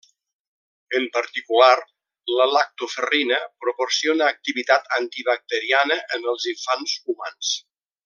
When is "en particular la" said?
0.99-2.47